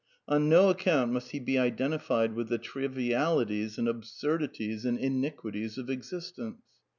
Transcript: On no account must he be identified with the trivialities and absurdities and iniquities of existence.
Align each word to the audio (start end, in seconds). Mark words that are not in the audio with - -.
On 0.27 0.49
no 0.49 0.69
account 0.71 1.11
must 1.11 1.29
he 1.29 1.39
be 1.39 1.59
identified 1.59 2.33
with 2.33 2.49
the 2.49 2.57
trivialities 2.57 3.77
and 3.77 3.87
absurdities 3.87 4.83
and 4.83 4.97
iniquities 4.97 5.77
of 5.77 5.91
existence. 5.91 6.63